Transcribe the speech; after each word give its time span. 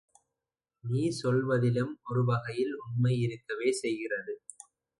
நீ 0.83 1.09
சொல்வதிலும் 1.09 1.93
ஒருவகையில் 2.03 2.73
உண்மை 2.85 3.13
இருக்கவே 3.19 3.71
செய்கிறது. 3.71 4.33